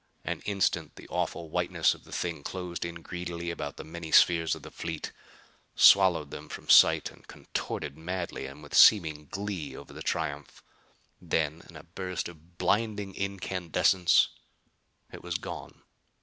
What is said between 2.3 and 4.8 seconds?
closed in greedily about the many spheres of the